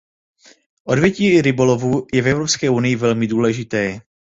Odvětví 0.83 1.41
rybolovu 1.41 2.07
je 2.13 2.21
v 2.21 2.27
Evropské 2.27 2.69
unii 2.69 2.95
velmi 2.95 3.27
důležité. 3.27 4.01